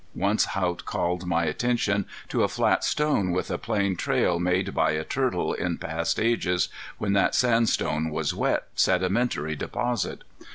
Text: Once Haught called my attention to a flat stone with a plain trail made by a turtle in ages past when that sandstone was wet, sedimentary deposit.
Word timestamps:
Once 0.15 0.45
Haught 0.45 0.83
called 0.83 1.27
my 1.27 1.45
attention 1.45 2.07
to 2.27 2.41
a 2.41 2.47
flat 2.47 2.83
stone 2.83 3.29
with 3.29 3.51
a 3.51 3.59
plain 3.59 3.95
trail 3.95 4.39
made 4.39 4.73
by 4.73 4.93
a 4.93 5.03
turtle 5.03 5.53
in 5.53 5.77
ages 6.17 6.65
past 6.65 6.75
when 6.97 7.13
that 7.13 7.35
sandstone 7.35 8.09
was 8.09 8.33
wet, 8.33 8.63
sedimentary 8.73 9.55
deposit. 9.55 10.23